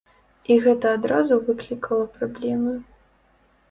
І 0.51 0.55
гэта 0.63 0.95
адразу 1.01 1.39
выклікала 1.51 2.05
праблемы. 2.19 2.79